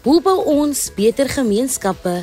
[0.00, 2.22] Hoe bou ons beter gemeenskappe?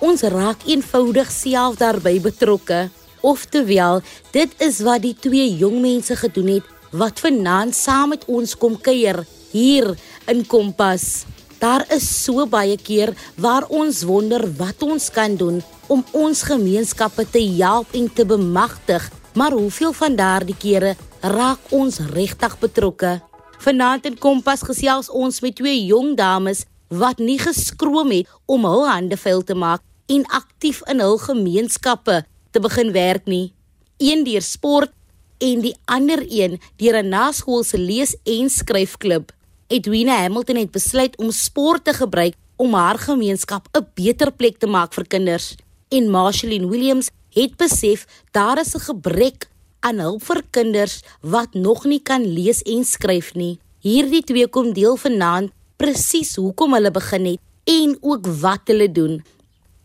[0.00, 2.86] Ons raak eenvoudig self daarbey betrokke.
[3.20, 4.00] Oftewel,
[4.32, 8.80] dit is wat die twee jong mense gedoen het wat vanaand saam met ons kom
[8.80, 9.20] kuier
[9.52, 9.90] hier
[10.32, 11.26] in Kompas.
[11.60, 15.60] Daar is so baie keer waar ons wonder wat ons kan doen
[15.92, 22.00] om ons gemeenskappe te help en te bemagtig, maar hoeveel van daardie kere raak ons
[22.16, 23.18] regtig betrokke?
[23.60, 26.64] Vanaand in Kompas gesels ons met twee jong dames
[26.98, 32.24] wat nie geskroom het om hul hande vuil te maak en aktief in hul gemeenskappe
[32.50, 33.52] te begin werk nie.
[33.98, 34.92] Een deur sport
[35.38, 39.32] en die ander een deur 'n naskoolse lees- en skryfklub.
[39.68, 44.66] Edwina Hamilton het besluit om sport te gebruik om haar gemeenskap 'n beter plek te
[44.66, 45.56] maak vir kinders.
[45.88, 49.48] En Marceline Williams het besef daar is 'n gebrek
[49.80, 53.58] aan hulp vir kinders wat nog nie kan lees en skryf nie.
[53.80, 55.52] Hierdie twee kom deel vanaand
[55.84, 59.18] presies hoekom hulle begin het en ook wat hulle doen.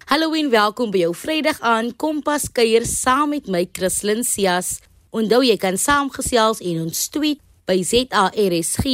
[0.07, 4.77] Hallo en welkom by jou Vrydag aan Kompas kuier saam met my Christlyn Cias.
[5.11, 8.85] Onthou jy kan saamgesels en ons tweet by ZARSG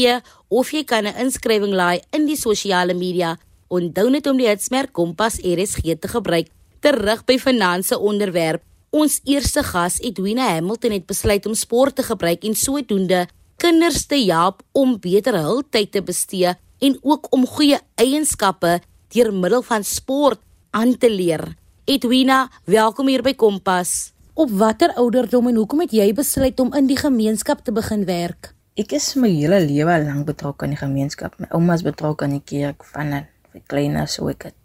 [0.49, 3.37] of jy kan 'n inskrywing laai in die sosiale media.
[3.69, 6.49] Onthou net om die hitsmerk Kompas RSG te gebruik.
[6.81, 8.63] Terug by finansie onderwerp.
[8.89, 14.15] Ons eerste gas, Edwina Hamilton het besluit om sport te gebruik en sodoende kinders te
[14.15, 18.79] help om beter hul tyd te bestee en ook om goeie eienskappe
[19.13, 21.55] deur middel van sport aan te leer.
[21.85, 24.11] Edwina, welkom hier by Kompas.
[24.33, 28.51] Op watter ouderdom en hoekom het jy besluit om in die gemeenskap te begin werk?
[28.75, 31.37] Ek is my hele lewe lank betrokke in die gemeenskap.
[31.39, 33.27] My ouma is betrokke in die kerk van 'n
[33.71, 34.55] kleiner so ek het.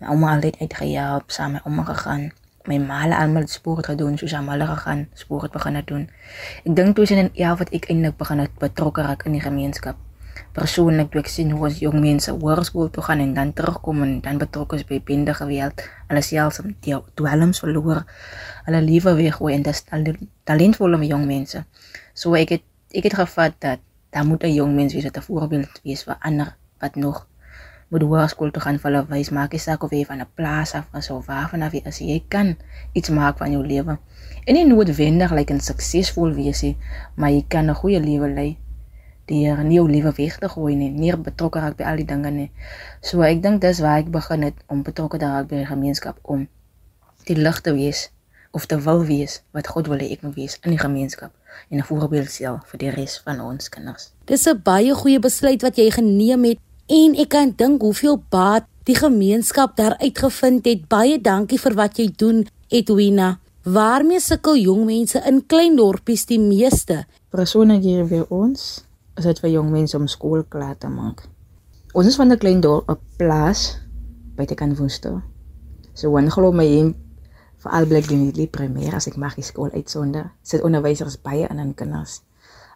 [0.00, 2.32] My ouma het uitgehelp, saam met my ouma gegaan.
[2.66, 6.10] My ma het almal sport gedoen, soos almal gegaan, sport begin doen.
[6.64, 9.96] Ek dink toe in 11 wat ek eintlik begin betrokke raak in die gemeenskap
[10.56, 14.14] persoonlik toe ek sien hoe ons jong mense hoërskool toe gaan en dan terugkom en
[14.24, 16.72] dan betrokke is by bende geweld, hulle selfs om
[17.20, 18.02] dwelms verloor,
[18.68, 19.84] hulle liewe weggooi en dis
[20.48, 21.64] talentvolle jong mense.
[22.16, 22.64] So ek het
[22.96, 23.84] ek het gevat dat
[24.14, 27.26] daar moet 'n jong mens wees wat 'n voorbeeld wees vir ander wat nog
[27.88, 30.74] moet hoërskool toe gaan vir hulle wys maak nie saak of jy van 'n plaas
[30.74, 32.56] af is of waar vanaf jy is, jy kan
[32.92, 33.98] iets maak van jou lewe.
[34.46, 36.76] En nie noodwendig lyk like 'n suksesvol wees nie,
[37.14, 38.56] maar jy kan 'n goeie lewe lei
[39.26, 42.30] deur nie jou lewe weg te gooi nie, meer betrokke raak by al die dinge
[42.30, 42.50] nie.
[43.02, 46.20] So ek dink dis waar ek begin het om betrokke te raak by die gemeenskap
[46.22, 46.46] om
[47.26, 48.10] die lig te wees
[48.56, 51.32] of te wil wees wat God wil hê ek moet wees in die gemeenskap
[51.70, 54.12] en 'n voorbeeld stel vir die res van ons kinders.
[54.26, 58.64] Dis 'n baie goeie besluit wat jy geneem het en ek kan dink hoeveel baat
[58.84, 60.88] die gemeenskap daar uitgevind het.
[60.88, 63.38] Baie dankie vir wat jy doen, Edwina.
[63.62, 67.04] Waarmee sukkel jong mense in klein dorpies die meeste?
[67.30, 68.85] Persone hier by ons
[69.16, 71.24] is dit vir jong mense om skool klaar te maak.
[71.96, 73.80] Ons is van 'n klein dorp, 'n plaas
[74.36, 75.22] by te kan woonste.
[75.94, 76.94] So wanneer glo my in
[77.56, 80.30] vir alblik doen die primêr as ek mag die skool uitsonder.
[80.42, 82.22] Sit onderwysers baie in aan kinders.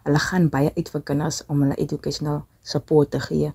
[0.03, 3.53] Hulle gaan baie uit vir kinders om hulle educational support te gee.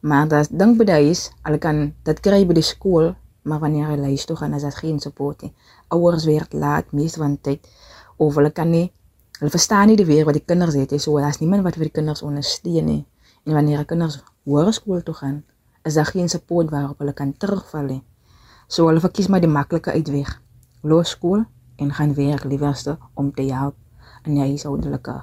[0.00, 4.06] Maar dat dink by daai hulle kan dit kry by die skool, maar wanneer hulle
[4.06, 5.52] huis toe gaan, is dit geen support nie.
[5.88, 7.66] Ouers werk laat, meeste van tyd
[8.16, 8.92] of hulle kan nie
[9.40, 11.00] Hulle verstaan nie die weer wat die kinders het nie.
[11.00, 13.00] So daar's niemand wat vir die kinders ondersteun nie.
[13.48, 15.38] En wanneer die kinders hoërskool toe gaan,
[15.88, 18.02] is daar geen support waarop hulle kan terugval nie.
[18.68, 20.34] So hulle verkies maar die maklike uitweg.
[20.84, 21.46] Los skool
[21.80, 23.76] en gaan werk liewerste om te help
[24.28, 25.22] in die huishoudelike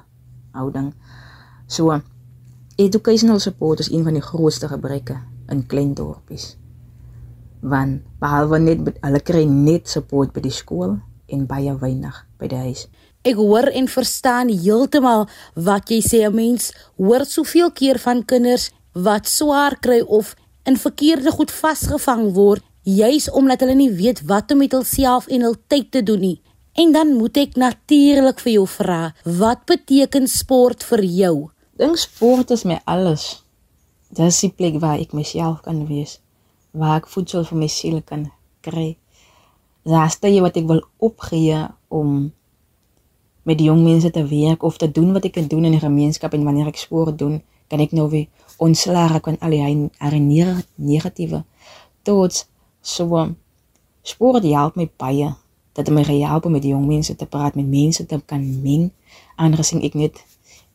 [0.52, 0.92] houding.
[1.66, 2.00] So
[2.76, 6.56] educational support is een van die grootste gebreke in klein dorpies.
[7.60, 12.60] Want behalwe net hulle kry net support by die skool en baie weinig by die
[12.66, 12.88] huis.
[13.28, 15.26] Ek hoor en verstaan heeltemal
[15.68, 16.20] wat jy sê.
[16.24, 20.34] 'n Mens hoor soveel keer van kinders wat swaar kry of
[20.64, 25.44] in verkeerde goed vasgevang word, juis omdat hulle nie weet wat om met hulself en
[25.44, 26.40] hul tyd te doen nie.
[26.72, 31.34] En dan moet ek natuurlik vir jou vra, wat beteken sport vir jou?
[31.76, 33.42] Dink sport is my alles.
[34.14, 36.20] Dis die plek waar ek myself kan wees,
[36.72, 38.30] waar ek voedsel vir my siel kan
[38.62, 38.96] kry.
[39.84, 42.32] Dis dit wat ek wil opgee om
[43.48, 45.82] met die jong mense te werk of te doen wat ek kan doen in die
[45.82, 48.28] gemeenskap en wanneer ek sport doen, kan ek nou weer
[48.60, 51.44] ontslaag raak van al die herinneringe negatiewe
[52.04, 52.44] tot
[52.84, 53.26] so
[54.02, 55.32] sport help my baie
[55.78, 58.88] dat my gehelp om met die jong mense te praat, met mense te kan meng.
[59.38, 60.18] Andersins ek net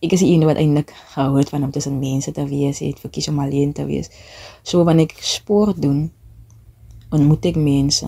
[0.03, 3.27] ek is iemand wat eintlik gehou het van om tussen mense te wees, het verkies
[3.27, 4.11] om alleen te wees.
[4.63, 6.05] So wanneer ek sport doen,
[7.11, 8.07] ontmoet ek mense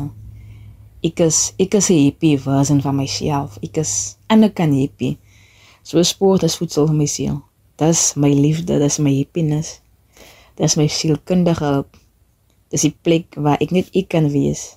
[1.05, 3.57] ek is ek is 'n hippie version van myself.
[3.61, 5.17] Ek is ander kan hippie.
[5.83, 7.43] So sport is voedsel vir my siel.
[7.77, 9.81] Dis my liefde, dis my hippiness.
[10.57, 11.85] Dis my sielkundige
[12.75, 14.75] Dis die plek waar ek net ek kan wees.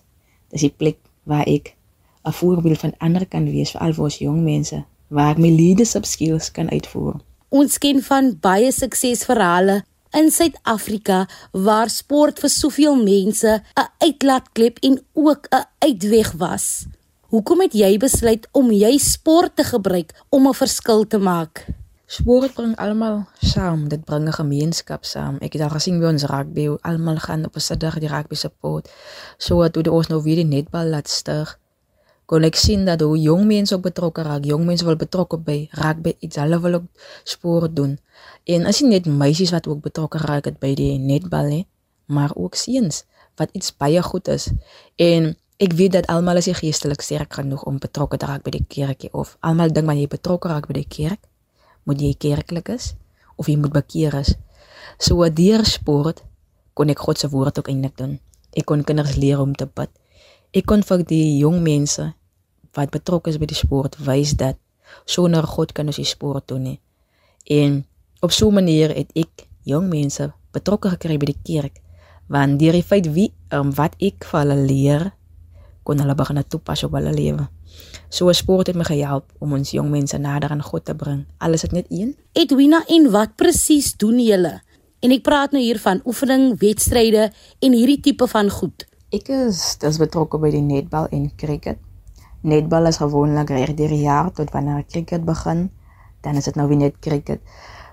[0.52, 1.74] Dis die plek waar ek
[2.22, 6.04] 'n voorbeeld van ander kan wees vir al ons jong mense, waar ek my leadership
[6.04, 7.18] skills kan uitvoer.
[7.48, 15.00] Ons ken van baie suksesverhale in Suid-Afrika waar sport vir soveel mense 'n uitlaatklep en
[15.12, 16.86] ook 'n uitweg was.
[17.28, 21.66] Hoekom het jy besluit om jy sport te gebruik om 'n verskil te maak?
[22.06, 25.36] Sport bring almal saam, dit bring 'n gemeenskap saam.
[25.40, 28.88] Ek het al gesien by ons rugby, almal gaan op 'n Saterdag die rugby support.
[29.36, 31.58] So toe ons nou weer die netbal laat stig
[32.28, 35.62] kon ek sien dat hoe jong mense ook betrokke raak, jong mense wil betrokke by
[35.80, 37.94] rugby, iets hulle wil ook sport doen.
[38.44, 41.64] En as jy net meisies wat ook betrokke raak het by die netbal nie,
[42.12, 43.06] maar ook seuns
[43.40, 44.50] wat iets baie goed is.
[45.00, 48.66] En ek weet dat almal is geestelik sterk genoeg om betrokke te raak by die
[48.76, 51.22] kerkie of almal dink wanneer jy betrokke raak by die kerk,
[51.88, 52.92] moet jy kerklik is
[53.40, 54.34] of jy moet bekeer is.
[55.00, 56.20] So deur sport
[56.76, 58.18] kon ek God se woord ook eintlik doen.
[58.52, 59.88] Ek kon kinders leer om te bid.
[60.52, 62.12] Ek kon vir die jong mense
[62.76, 64.56] wat betrokke is by die sport wys dat
[65.04, 66.80] sonder God kan ons die sport doen nie.
[67.44, 67.84] En
[68.20, 71.80] op so 'n manier het ek jong mense betrokke gekry by die kerk
[72.28, 75.12] want deur die feit wie um, wat ek vir hulle leer
[75.82, 77.48] kon hulle begin toepas op hulle lewe.
[78.12, 81.24] So sport het my gehelp om ons jong mense nader aan God te bring.
[81.38, 82.16] Alles het net een.
[82.32, 84.58] Edwina, en wat presies doen julle?
[85.00, 87.28] En ek praat nou hier van oefening, wedstryde
[87.64, 88.84] en hierdie tipe van goed.
[89.14, 91.80] Ek is dis betrokke by die netbal en cricket.
[92.40, 95.70] Netbal is gewoonlik reg deur die jaar tot wanneer cricket begin,
[96.20, 97.40] dan is dit nou weer net cricket.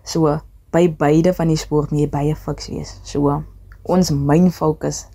[0.03, 0.37] So
[0.71, 2.95] by beide van die sport moet jy baie fiks wees.
[3.03, 3.41] So
[3.83, 5.05] ons main fokus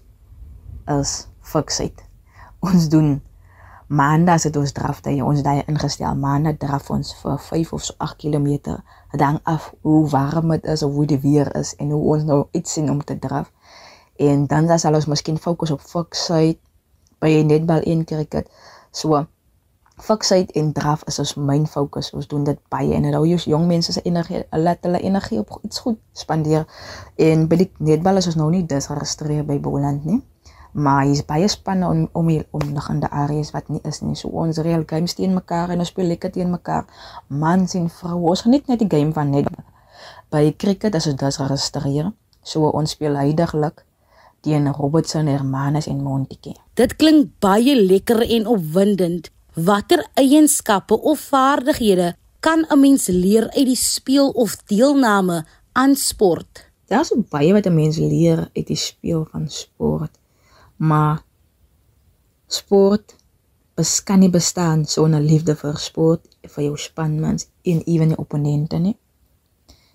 [0.91, 2.07] is fiksheid.
[2.67, 3.21] Ons doen
[3.91, 7.95] maandag het ons draf daai ons daai ingestel maandag draf ons vir 5 of so
[7.99, 8.77] 8 km.
[9.11, 12.27] Dit hang af hoe warm dit is of hoe die weer is en hoe ons
[12.29, 13.51] nou iets sien om te draf.
[14.17, 16.61] En dan sal ons miskien fokus op fiksheid
[17.19, 18.47] by netbal en cricket.
[18.91, 19.27] So
[20.01, 22.11] fiksheid en draf is ons myn fokus.
[22.17, 25.39] Ons doen dit baie en dit hou jou jong mense se energie, laat hulle energie
[25.39, 26.67] op iets goed spandeer.
[27.21, 30.21] En by die netbal is ons nou nie dis geregistreer by Boland nie.
[30.73, 34.15] Maar hy's baie spanne om om hier omliggende areas wat nie is nie.
[34.17, 36.87] So ons reël games teen mekaar en ons speel lekker teen mekaar.
[37.29, 38.31] Mans en vroue.
[38.31, 39.51] Ons geniet net die game van net
[40.31, 42.13] by cricket as ons dis geregistreer.
[42.43, 43.85] So ons speel heidaglik
[44.41, 46.57] teen Robertson, Hermanus en Montetjie.
[46.75, 49.31] Dit klink baie lekker en opwindend.
[49.55, 56.71] Watter eienskappe of vaardighede kan 'n mens leer uit die speel of deelname aan sport?
[56.87, 60.19] Daar's so baie wat 'n mens leer uit die speel van sport.
[60.77, 61.23] Maar
[62.47, 63.17] sport
[63.75, 68.97] beskan nie bestaan sonder liefde vir sport, vir jou spanmans en ewen die opponente nie.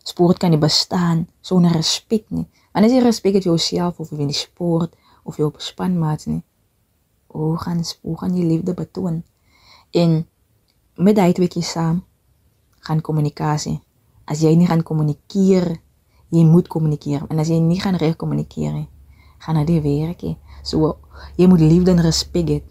[0.05, 2.45] Sport kan nie bestaan sonder respek nie.
[2.77, 4.93] En as jy respek het vir jouself of vir die sport
[5.25, 6.43] of jou spanmaats nie,
[7.33, 9.23] hoe gaan hoe gaan jy liefde betoon?
[9.91, 10.21] En
[10.95, 12.03] met daai twee kies saam
[12.85, 13.79] gaan kommunikasie.
[14.25, 15.71] As jy nie gaan kommunikeer,
[16.33, 17.25] jy moet kommunikeer.
[17.29, 18.87] En as jy nie gaan reg kommunikeer nie,
[19.45, 20.37] gaan dit werk nie.
[20.63, 20.97] So
[21.37, 22.61] jy moet liefde en respek hê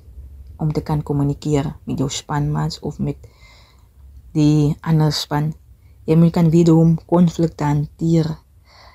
[0.63, 3.19] om te kan kommunikeer met jou spanmaats of met
[4.35, 5.53] die ander span.
[6.05, 8.45] Jy moet kan weet hoe om konflikte hanteer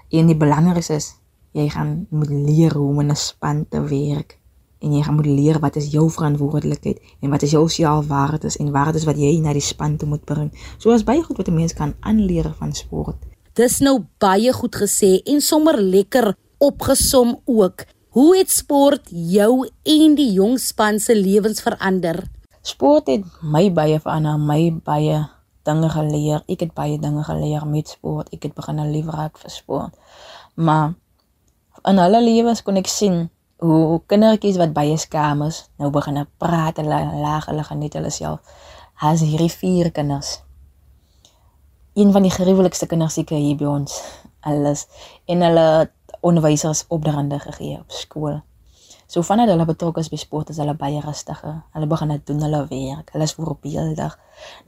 [0.09, 1.11] En die belangrikste is
[1.53, 4.37] jy gaan moet leer hoe om in 'n span te werk
[4.81, 8.71] en jy gaan moet leer wat is jou verantwoordelikheid en wat is jou selfwaardes en
[8.71, 10.51] waardes wat jy na die span toe moet bring.
[10.77, 13.17] So as baie goed wat 'n mens kan aanleer van sport.
[13.53, 17.85] Dis nou baie goed gesê en sommer lekker opgesom ook.
[18.09, 22.23] Hoe het sport jou en die jong span se lewens verander?
[22.61, 25.38] Sport het my baie verander, my baie
[25.69, 26.43] dinge geleer.
[26.49, 28.33] Ek het baie dinge geleer met sport.
[28.33, 30.17] Ek het begin lief raak vir sport.
[30.55, 30.95] Maar
[31.87, 33.27] in hulle lewens kon ek sien
[33.59, 38.39] hoe kindertjies wat baie skaam is, nou begin praat en lag, hulle geniet hulle self.
[39.03, 40.39] Has hierdie vier kinders.
[41.99, 43.99] Een van die gruwelikste kinders seker hier by ons.
[44.47, 44.85] Alles
[45.27, 45.67] en hulle
[46.23, 48.39] onderwysers opdraande gegee op skool.
[49.09, 51.63] So vanaf hulle betrokke is by sport is hulle baie rustiger.
[51.73, 53.07] Hulle begin net doen hulle werk.
[53.15, 54.17] Hulle is voorbeeldig.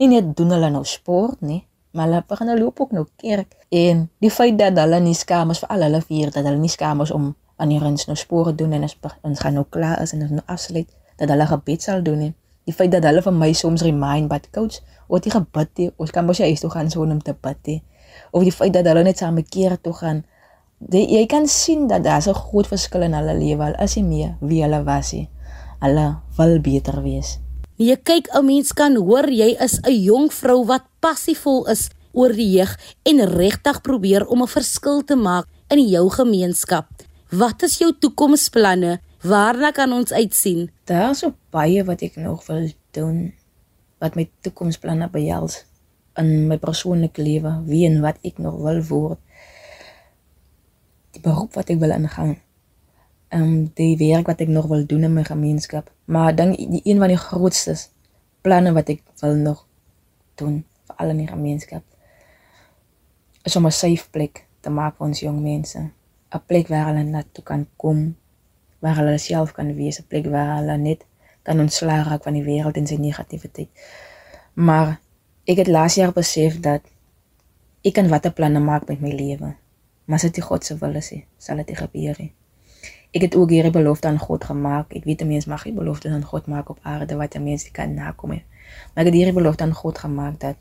[0.00, 1.60] Nie net doen hulle nou sport nie,
[1.94, 3.54] maar hulle begin nou loop ook nou kerk.
[3.70, 6.72] En die feit dat hulle nie skaam is vir al hulle vier dat hulle nie
[6.72, 7.28] skaam is om
[7.62, 8.96] wanneer ons nou sport doen en ons,
[9.44, 10.90] gaan nou klaar is en ons nou afsluit
[11.22, 12.32] dat hulle gebed sal doen nie.
[12.66, 16.10] Die feit dat hulle vir my soms remind wat coach, wat jy gebid het, ons
[16.10, 17.76] kan mos jy is toe gaan so om te bid.
[18.34, 20.24] Of die feit dat hulle net saam keer toe gaan
[20.88, 24.04] die, jy kan sien dat daar 'n groot verskil in hulle lewe al is nie
[24.04, 25.28] meer wie hulle was nie.
[25.80, 27.38] Hulle wil beter wees.
[27.76, 32.32] Jy kyk 'n mens kan hoor jy is 'n jong vrou wat passievol is oor
[32.32, 36.86] die jeug en regtig probeer om 'n verskil te maak in jou gemeenskap.
[37.30, 39.00] Wat is jou toekomsplanne?
[39.22, 40.70] Waarna kan ons uitsien?
[40.84, 43.32] Daar's so baie wat ek nog wil doen
[43.98, 45.64] wat my toekomsplanne behels
[46.20, 49.18] in my persoonlike lewe, wie en wat ek nog wil word.
[51.12, 52.36] Die beroep wat ek wil ingaan.
[53.32, 55.90] Ehm um, die werk wat ek nog wil doen in my gemeenskap.
[56.04, 57.76] Maar dan die een van die grootste
[58.42, 59.66] planne wat ek wil nog
[60.34, 61.84] doen vir al in die gemeenskap
[63.42, 65.78] is om 'n safe plek te maak vir ons jong mense.
[65.78, 68.16] 'n Plek waar hulle net toe kan kom,
[68.78, 71.04] waar hulle self kan wees, 'n plek waar hulle net
[71.42, 73.70] kan ontslae raak van die wêreld en sy negativiteit.
[74.54, 75.00] Maar
[75.44, 76.82] ek het laas jaar besef dat
[77.82, 79.56] ek kan watter planne maak met my lewe.
[80.12, 81.06] Maar as dit God se wil is,
[81.40, 82.18] sal dit gebeur.
[82.20, 82.26] He.
[83.16, 84.92] Ek het ook hierdie belofte aan God gemaak.
[84.92, 87.64] Ek weet 'n mens mag nie beloftes aan God maak op aarde wat 'n mens
[87.64, 88.44] nie kan nakom nie.
[88.92, 90.56] Maar ek het hierdie belofte aan God gemaak dat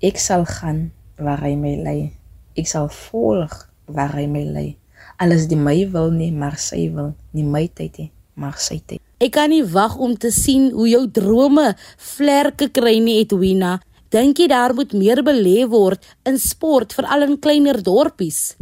[0.00, 2.12] ek sal gaan waar hy my lei.
[2.54, 4.78] Ek sal volg waar hy my lei.
[5.16, 7.14] Alles die my wil nie, maar sy wil.
[7.32, 9.00] Nie my tyd nie, maar sy tyd.
[9.18, 13.80] Ek kan nie wag om te sien hoe jou drome vlerke kry nie, Edwina.
[14.06, 18.54] Dink jy daar moet meer belê word in sport veral in kleiner dorpies?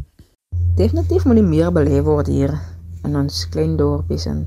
[0.79, 2.55] Definitief moet meer belê word hier
[3.05, 4.47] in ons klein dorpies en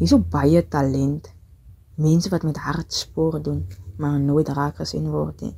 [0.00, 1.30] hier's so baie talent.
[2.02, 3.62] Mense wat met hart sport doen,
[4.02, 5.54] maar nooit raak gesien word nie.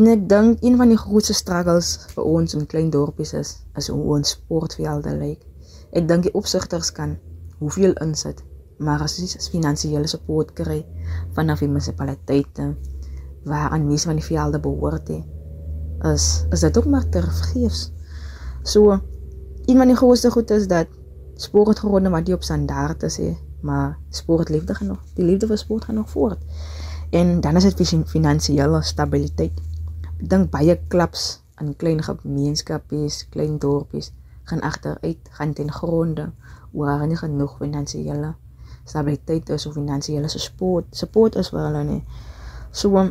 [0.00, 3.92] En ek dink een van die grootste struggles vir ons in klein dorpies is is
[3.92, 5.44] hoe ons sportvelde lyk.
[5.92, 7.18] Ek dink die opsigters kan
[7.60, 8.40] hoeveel insit,
[8.80, 10.86] maar as jy finansiële support kry
[11.36, 12.72] vanaf die munisipaliteite
[13.46, 15.24] waar aan mense van die velde behoort het,
[16.12, 17.92] is is dit ook maar ter vergeefs.
[18.62, 19.00] So
[19.64, 20.86] een van die grootste goed is dat
[21.34, 24.98] sport gewonde maar die op standaard is, he, maar sport liefde genoeg.
[25.14, 26.38] Die liefde vir sport gaan nog voort.
[27.10, 29.60] En dan is dit finansiële stabiliteit
[30.16, 34.12] dink baie klubs in klein gemeenskapies, klein dorpies
[34.48, 36.30] gaan agteruit, gaan ten gronde
[36.72, 38.34] oor nie genoeg finansiële
[38.86, 42.02] stabiliteit is of finansiële support, support is vir hulle nie.
[42.70, 43.10] So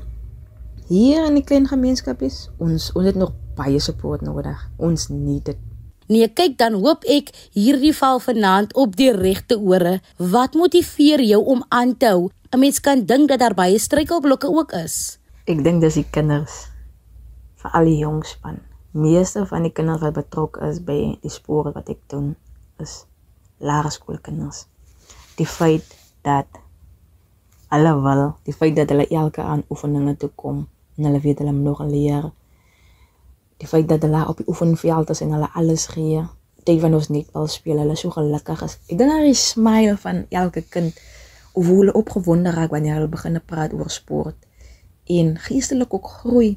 [0.87, 4.59] hier in die klein gemeenskapies, ons ons het nog baie support nodig.
[4.77, 5.61] Ons need dit.
[6.05, 9.97] Nee, kyk dan hoop ek hierdie val vanaand op die regte ore.
[10.21, 12.29] Wat motiveer jou om aan te hou?
[12.53, 15.17] 'n Mens kan dink dat daar baie struikelblokke ook is.
[15.45, 16.69] Ek dink dis die kinders
[17.55, 18.61] vir al die jong span.
[18.91, 22.35] Meeste van die kinders wat betrokke is by die spore wat ek doen
[22.79, 23.05] is
[23.57, 24.67] laerskoolkinders.
[25.35, 26.47] Die feit dat
[27.73, 31.53] hulle wil, die feit dat hulle elke aan oefeninge toe kom en hulle weet hulle
[31.53, 32.31] moet nog leer.
[33.57, 36.23] Die feit dat hulle op die oefenveld is en hulle alles gee.
[36.63, 38.77] Dit van ons net al speel, hulle so gelukkig is.
[38.89, 40.97] Ek dink daar is smile van elke kind
[41.53, 44.35] of hoe hulle opgewonde raak wanneer hulle begin praat oor sport
[45.05, 46.55] en geestelik ook groei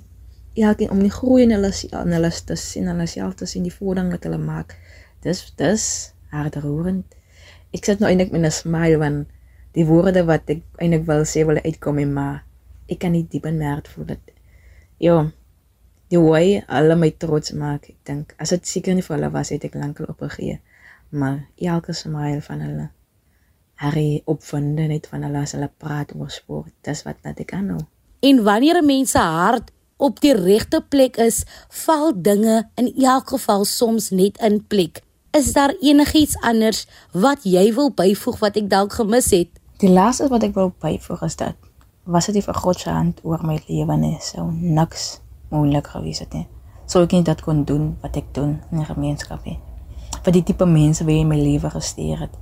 [0.55, 3.75] elkeen om die groei in hulle in hulle te sien, hulle self te sien, die
[3.75, 4.75] vordering wat hulle maak.
[5.23, 5.85] Dis dis
[6.33, 7.15] hartroerend.
[7.75, 9.27] Ek sit nou eintlik met 'n smile van
[9.73, 12.45] die woorde wat ek eintlik wil sê wil uitkom en maar
[12.89, 14.35] ek kan nie diep in my hart voel dit.
[15.03, 15.19] Ja.
[16.09, 19.53] Die way hulle my trots maak, ek dink as dit seker nie vir hulle was
[19.53, 20.61] het ek lankal opgegee.
[21.13, 22.87] Maar elke smile van hulle
[23.79, 26.73] Harry opvinde net van hulle as hulle praat oor sport.
[26.83, 27.79] Dis wat net ek kan nou.
[28.27, 31.45] En wanneer mense hart op die regte plek is,
[31.85, 35.03] val dinge in elk geval soms net in plek.
[35.37, 39.51] Is daar enigiets anders wat jy wil byvoeg wat ek dalk gemis het?
[39.79, 41.68] Die laaste wat ek wil byvoeg is dat
[42.09, 45.19] was dit vir God se hand oor my lewe nie, so niks
[45.53, 46.47] moeilik gewees het nie.
[46.89, 49.59] Sou ek net kon doen wat ek doen in die gemeenskap nie.
[50.25, 52.39] Vir die tipe mense wie in my lewe gesteer het,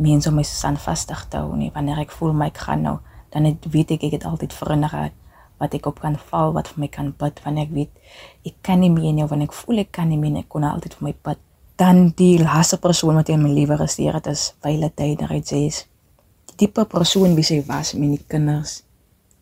[0.00, 2.96] mense om my standvastig te hou nie wanneer ek voel my ek gaan nou,
[3.34, 5.16] dan het, weet ek ek het altyd vriende gehad
[5.60, 8.80] wat ek op kan val, wat vir my kan bid wanneer ek weet ek kan
[8.80, 11.16] nie meer nie, wanneer ek voel ek kan nie meer, ek kon altyd vir my
[11.28, 11.46] bid.
[11.76, 16.56] Dan die laaste persoon wat in my lewe gesteer het is Violet Tyderet sê die
[16.56, 18.80] tipe persoon wie sy was met die kinders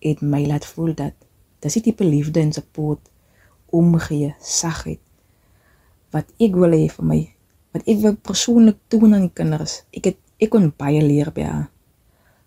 [0.00, 1.14] het my laat voel dat
[1.64, 3.10] dis die tipe liefde en support
[3.74, 5.00] omgee, sagheid
[6.14, 7.20] wat ek wil hê vir my
[7.76, 9.82] wat ek wil persoonlik doen aan die kinders.
[9.92, 11.66] Ek het ek kon baie leer by haar.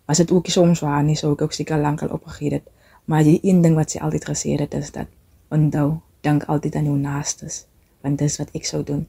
[0.10, 2.66] Was dit ook soms waar nie sou ek ook seker lankal opgegee het.
[3.06, 5.10] Maar die een ding wat sy altyd gesê het is dat
[5.52, 7.66] onthou, dink altyd aan jou naastes,
[8.02, 9.08] want dis wat ek sou doen.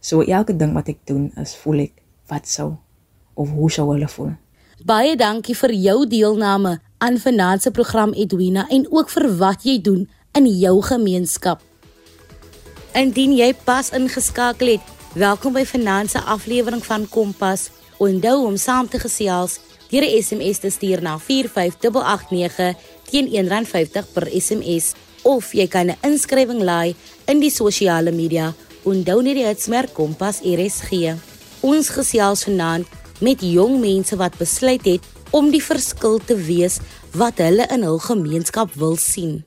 [0.00, 2.00] So elke ding wat ek doen is voel ek
[2.32, 2.74] wat sou
[3.34, 4.34] of hoe sou hulle voel.
[4.84, 10.06] Baie dankie vir jou deelname aan Finansie program Edwina en ook vir wat jy doen
[10.38, 11.60] in jou gemeenskap.
[12.96, 17.68] Indien jy pas ingeskakel het, welkom by Finansie aflewering van Kompas.
[18.00, 19.58] Onthou om saam te gesels
[19.90, 22.74] deur 'n SMS te stuur na 45889
[23.10, 26.94] teen R1.50 per SMS of jy kan 'n inskrywing laai
[27.26, 31.14] in die sosiale media Onthou net die hitsmerk Kompas RSG.
[31.64, 32.86] Ons gesels vanaand
[33.24, 36.78] met jong mense wat besluit het om die verskil te wees
[37.18, 39.40] wat hulle in hul gemeenskap wil sien.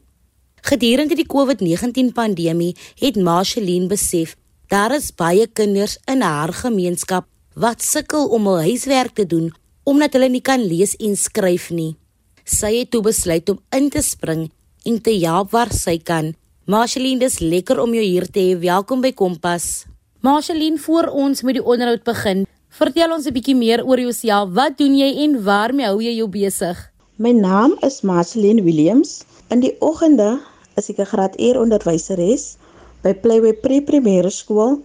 [0.68, 4.36] Gedurende die COVID-19 pandemie het Marceline besef
[4.68, 9.48] daar is baie kinders in haar gemeenskap wat sukkel om hul huiswerk te doen
[9.88, 11.96] omdat hulle nie kan lees en skryf nie.
[12.44, 14.50] Sy het toe besluit om in te spring
[14.84, 16.34] en te help waar sy kan.
[16.68, 18.58] Marceline, dis lekker om jou hier te hê.
[18.60, 19.86] Welkom by Kompas.
[20.20, 22.44] Marceline, voor ons met die onderhoud begin,
[22.78, 24.54] vertel ons 'n bietjie meer oor jouself.
[24.54, 26.78] Wat doen jy en waarmee hou jy jou besig?
[27.18, 29.26] My naam is Marceline Williams.
[29.50, 30.40] In die oggende
[30.78, 32.58] is ek 'n graad 1 onderwyseres
[33.02, 34.84] by Playway Pre-Primêre Skool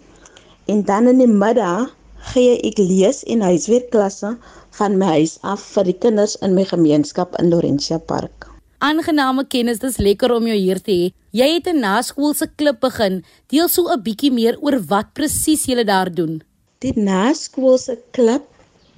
[0.66, 1.92] en dan in die middag
[2.32, 4.36] gee ek lees en huiswerkklasse
[4.78, 8.48] van my huis af vir die kinders in my gemeenskap in Lorentia Park.
[8.78, 11.12] Aangename kennis, dis lekker om jou hier te hê.
[11.32, 13.22] Jy het 'n naskoolse klub begin.
[13.48, 16.42] Deel so 'n bietjie meer oor wat presies jy daar doen.
[16.82, 18.46] Die naskoolse klub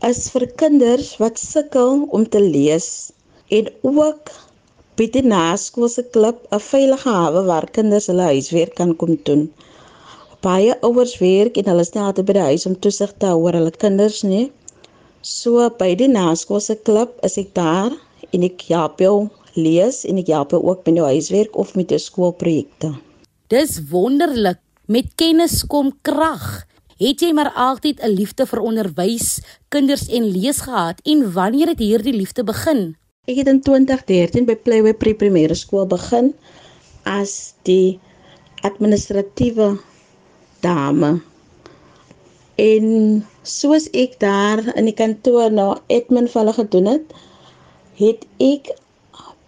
[0.09, 2.87] is vir kinders wat sukkel om te lees
[3.53, 4.33] en ook
[4.97, 9.45] bied die naskoolse klub 'n veilige hawe waar kinders hulle huiswerk kan kom doen.
[10.49, 13.39] Baie ouers werk en hulle is nie altyd by die huis om toesig te hou
[13.45, 14.51] oor hulle kinders nie.
[15.21, 17.93] So by die naskoolse klub is ek daar
[18.33, 19.17] en ek help jou
[19.61, 22.97] lees en ek help jou ook met jou huiswerk of met jou skoolprojekte.
[23.53, 24.63] Dis wonderlik.
[24.89, 26.65] Met kennis kom krag.
[26.99, 31.79] Het jy maar altyd 'n liefde vir onderwys, kinders en lees gehad en wanneer het
[31.79, 32.97] hierdie liefde begin?
[33.27, 36.35] Ek het in 2013 by Playway Pre-Primêre Skool begin
[37.03, 37.99] as die
[38.63, 39.81] administratiewe
[40.61, 41.21] dame.
[42.55, 47.15] En soos ek daar in die kantoor nou admin vir hulle gedoen het,
[47.99, 48.71] het ek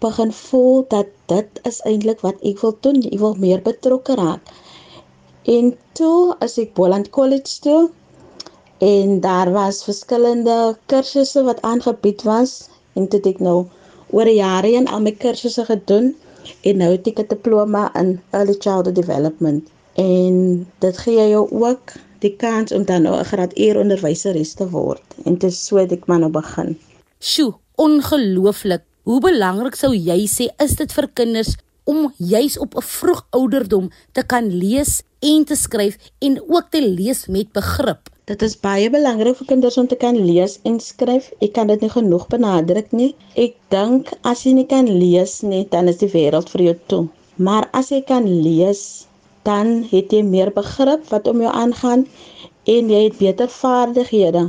[0.02, 3.02] begin voel dat dit is eintlik wat ek wil doen.
[3.06, 4.42] Ek wil meer betrokke raak.
[5.46, 7.90] En toe as ek Boland College toe
[8.82, 12.68] en daar was verskillende kursusse wat aangebied was
[12.98, 13.60] en dit ek nou
[14.10, 16.10] oor jare heen al my kursusse gedoen
[16.66, 21.94] en nou het ek 'n diploma in early childhood development en dit gee jou ook
[22.26, 25.78] die kans om dan nou 'n graad eer onderwyseres te word en dit is so
[25.78, 26.78] ek maar nou begin.
[27.18, 28.82] Sjoe, ongelooflik.
[29.02, 33.90] Hoe belangrik sou jy sê is dit vir kinders om juis op 'n vroeg ouderdom
[34.12, 38.10] te kan lees en te skryf en ook te lees met begrip?
[38.26, 41.30] Dit is baie belangrik vir kinders om te kan lees en skryf.
[41.40, 43.14] Ek kan dit nie genoeg benadruk nie.
[43.38, 47.04] Ek dink as jy nie kan lees nie, dan is die wêreld vir jou toe.
[47.36, 49.06] Maar as jy kan lees,
[49.46, 52.02] dan het jy meer begrip wat om jou aangaan
[52.66, 54.48] en jy het beter vaardighede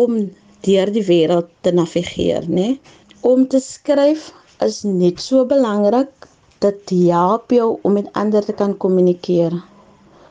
[0.00, 0.16] om
[0.64, 2.78] deur die wêreld te navigeer, né?
[3.20, 4.30] Om te skryf
[4.64, 6.28] is net so belangrik.
[6.64, 9.52] Dit help jou om met ander te kan kommunikeer.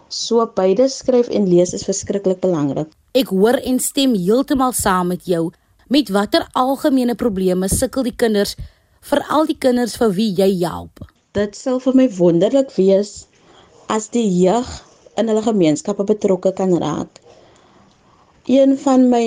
[0.10, 2.90] So beide skryf en lees is verskriklik belangrik.
[3.14, 5.52] Ek hoor en stem heeltemal saam met jou.
[5.94, 8.56] Met watter algemene probleme sukkel die kinders,
[9.06, 11.06] veral die kinders vir wie jy help?
[11.38, 13.28] Dit sal vir my wonderlik wees
[13.94, 14.70] as die jeug
[15.22, 17.22] in hulle gemeenskappe betrokke kan raak.
[18.50, 19.26] Een van my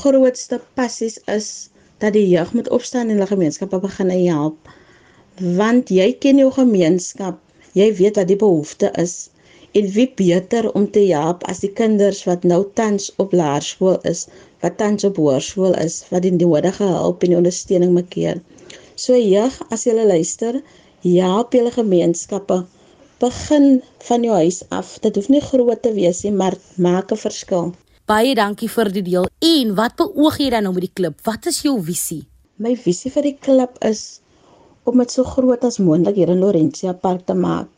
[0.00, 1.68] grootste passies is
[2.02, 4.58] dat die jeug moet opstaan en hulle gemeenskappe begin help.
[5.42, 7.40] Want jy ken jou gemeenskap,
[7.74, 9.30] jy weet wat die behoefte is.
[9.74, 14.28] En wie beter om te help as die kinders wat nou tans op laerskool is,
[14.62, 18.14] wat tans op hoërskool is, wat die nodige hulp en ondersteuning maak.
[18.94, 20.62] So jeug, as jy luister,
[21.02, 22.62] help julle gemeenskappe.
[23.18, 24.98] Begin van jou huis af.
[25.02, 27.74] Dit hoef nie groot te wees nie, maar maak 'n verskil.
[28.06, 29.26] Baie dankie vir die deel.
[29.40, 31.20] En wat beoog jy dan nou met die klub?
[31.24, 32.26] Wat is jou visie?
[32.56, 34.20] My visie vir die klub is
[34.90, 37.68] om dit so groot as moontlik hier in Lorentia Park te maak.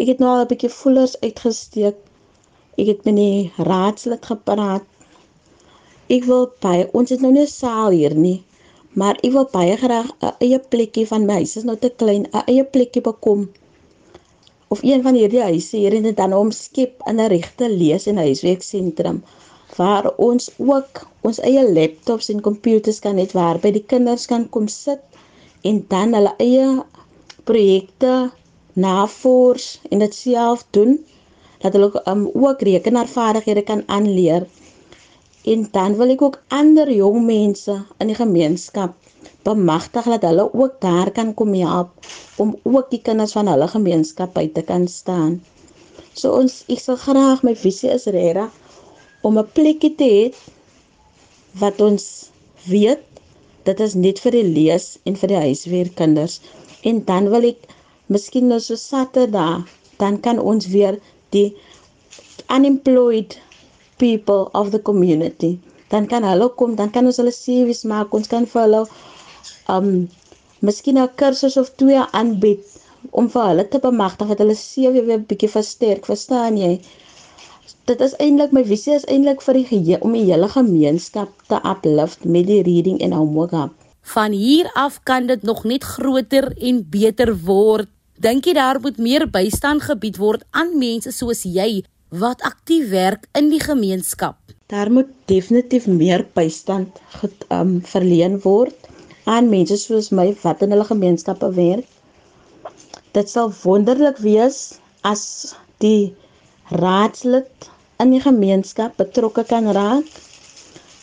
[0.00, 1.96] Ek het nou al 'n bietjie voelers uitgesteek.
[2.80, 4.84] Ek het met die raadslid gepraat.
[6.16, 8.42] Ek wil baie ons het nou nie 'n saal hier nie,
[8.92, 12.26] maar ek wil baie graag 'n eie plekkie van my huis is nou te klein,
[12.32, 13.48] 'n eie plekkie bekom.
[14.68, 19.22] Of een van hierdie huise hier in dan omskep in 'n regte lees en huiswerksentrum
[19.76, 24.48] waar ons ook ons eie laptops en komputers kan hê waar by die kinders kan
[24.48, 25.02] kom sit
[25.62, 26.84] en dan hulle eie
[27.44, 28.30] projekte
[28.72, 30.98] navors en dit self doen
[31.62, 34.46] dat hulle um, ook rekenaarvaardighede kan aanleer.
[35.44, 38.94] En dan wil ek ook ander jong mense in die gemeenskap
[39.46, 44.34] bemagtig dat hulle ook daar kan kom help om ook die kinders van hulle gemeenskap
[44.34, 45.38] by te kan staan.
[46.12, 48.52] So ons ek sal graag my visie is regtig
[49.22, 50.24] om 'n plekkie te hê
[51.62, 52.30] wat ons
[52.66, 53.15] weet
[53.68, 56.40] dit is net vir die lees en vir die huiswerkkinders
[56.90, 57.66] en dan wil ek
[58.14, 59.66] miskien nou so Saterdag,
[60.02, 60.98] dan kan ons weer
[61.34, 61.48] die
[62.56, 63.38] unemployed
[63.98, 65.58] people of the community.
[65.88, 68.14] Dan kan hulle kom, dan kan ons hulle CV's maak.
[68.14, 68.82] Ons kan vir hulle
[69.76, 69.90] um
[70.66, 72.62] miskien 'n kursus of twee aanbied
[73.10, 76.72] om vir hulle te bemagtig dat hulle CV weer bietjie versterk, verstaan jy?
[77.86, 82.24] Dit is eintlik my visie is eintlik vir die om die hele gemeenskap te uplift
[82.26, 83.76] met die reading en homework.
[84.14, 87.86] Van hier af kan dit nog net groter en beter word.
[88.18, 93.28] Dink jy daar moet meer bystand gebied word aan mense soos jy wat aktief werk
[93.38, 94.34] in die gemeenskap?
[94.66, 96.98] Daar moet definitief meer bystand
[97.54, 98.90] um, verleen word
[99.30, 101.86] aan mense soos my wat in hulle gemeenskappe werk.
[103.14, 106.16] Dit sal wonderlik wees as die
[106.74, 107.70] raadslid
[108.02, 110.08] in die gemeenskap betrokke kan raak.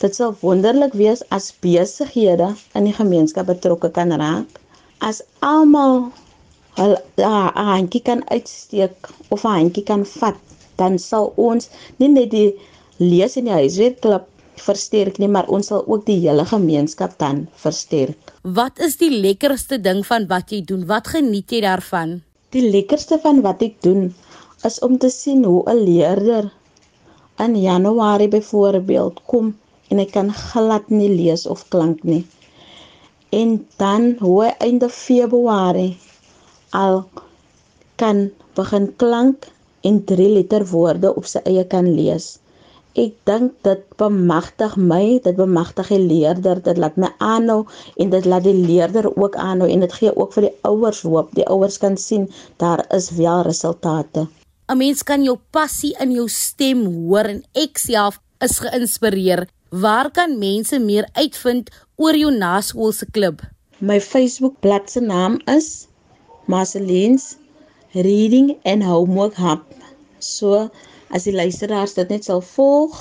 [0.02, 4.60] Dit sal wonderlik wees as besighede in die gemeenskap betrokke kan raak.
[5.00, 6.12] As almal
[6.78, 10.38] hul 'n handjie kan uitsteek of 'n handjie kan vat,
[10.76, 12.54] dan sal ons nie net die
[12.98, 14.26] lees in die huiswerkklub
[14.56, 18.32] versterk nie, maar ons sal ook die hele gemeenskap dan versterk.
[18.42, 20.86] Wat is die lekkerste ding van wat jy doen?
[20.86, 22.22] Wat geniet jy daarvan?
[22.50, 24.14] Die lekkerste van wat ek doen
[24.64, 26.52] is om te sien hoe 'n leerder
[27.42, 29.54] in Januarie byvoorbeeld kom
[29.88, 32.22] en hy kan glad nie lees of klank nie.
[33.34, 35.96] En dan hoe einde Februarie
[36.70, 37.04] al
[37.96, 39.48] kan begin klank
[39.80, 42.38] en 3 liter woorde op sy eie kan lees.
[42.94, 47.64] Ek dink dit bemagtig my, dit bemagtig die leerder, dit laat my aanhou
[47.98, 51.34] en dit laat die leerder ook aanhou en dit gee ook vir die ouers hoop.
[51.34, 52.30] Die ouers kan sien
[52.62, 54.28] daar is wel resultate.
[54.72, 58.14] 'n Mens kan jou passie in jou stem hoor en ek self
[58.46, 59.42] is geïnspireer.
[59.68, 61.68] Waar kan mense meer uitvind
[62.00, 63.42] oor jou naskoolse klub?
[63.78, 65.86] My Facebook bladsy naam is
[66.46, 67.36] Marcelines
[67.92, 69.60] Reading and Homework Hub.
[70.18, 70.70] So
[71.10, 72.96] as die luisteraars dit net sal volg,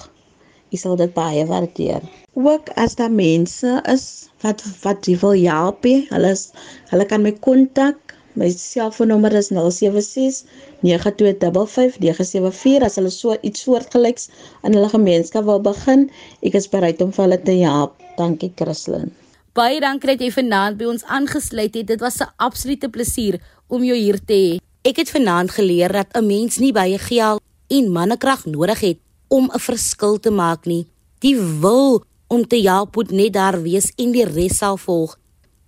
[0.73, 2.04] ek sal dit baie waardeer.
[2.36, 4.06] Ook as daar mense is
[4.43, 6.49] wat wat jy wil help, hulle is,
[6.91, 8.12] hulle kan my kontak.
[8.33, 10.43] My selfoonnommer is 076
[10.81, 14.29] 9255 974 as hulle so iets soortgelyks
[14.63, 16.07] in hulle gemeenskap wil begin.
[16.41, 17.99] Ek is bereid om vir hulle te help.
[18.17, 19.13] Dankie Christlyn.
[19.53, 21.87] Baie dankie dat jy vanaand by ons aangesluit het.
[21.87, 24.57] Dit was 'n absolute plesier om jou hier te hê.
[24.81, 29.49] Ek het vanaand geleer dat 'n mens nie baie geld en mannekrag nodig het om
[29.53, 30.87] 'n verskil te maak nie.
[31.19, 35.17] Die wil om te help moet net daar wees en die res sal volg.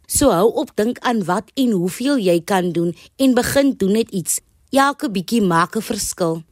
[0.07, 4.09] So hou op dink aan wat en hoeveel jy kan doen en begin doen net
[4.09, 4.39] iets.
[4.71, 6.43] Elke bietjie maak 'n verskil.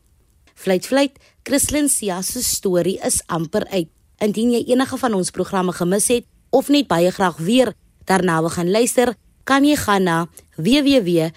[0.55, 1.11] Fluit fluit,
[1.43, 3.87] Christlyn Sia se storie is amper uit.
[4.17, 7.73] Indien jy enige van ons programme gemis het of net baie graag weer
[8.05, 11.31] daarna wil gaan luister, kan jy gaan na www.rsg.co.za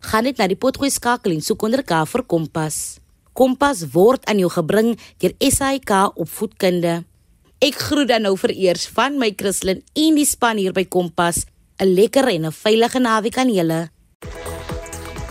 [0.00, 2.98] gaan net na die potgooi skakel en soek onder K vir Kompas.
[3.36, 7.04] Kompas word aan jou gebring deur SAIK opvoedkunde.
[7.60, 11.44] Ek groet dan nou vir eers van my Christlyn en die span hier by Kompas.
[11.76, 13.90] 'n Lekker en 'n veilige naweek aan julle.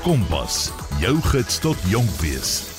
[0.04, 0.70] Kompas,
[1.02, 2.79] jou gids tot jonk wees.